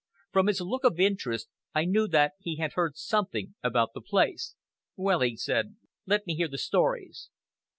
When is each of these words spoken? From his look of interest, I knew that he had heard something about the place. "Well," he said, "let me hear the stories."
From 0.31 0.47
his 0.47 0.59
look 0.61 0.83
of 0.83 0.99
interest, 0.99 1.47
I 1.75 1.85
knew 1.85 2.07
that 2.07 2.31
he 2.39 2.55
had 2.55 2.73
heard 2.73 2.97
something 2.97 3.53
about 3.63 3.93
the 3.93 4.01
place. 4.01 4.55
"Well," 4.95 5.19
he 5.19 5.35
said, 5.37 5.75
"let 6.07 6.25
me 6.25 6.33
hear 6.33 6.47
the 6.47 6.57
stories." 6.57 7.29